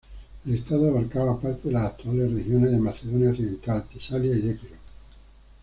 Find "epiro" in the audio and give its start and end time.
4.49-4.77